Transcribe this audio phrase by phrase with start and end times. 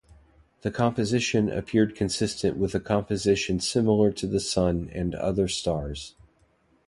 [0.61, 6.15] The composition appeared consistent with a composition similar to the sun and other stars.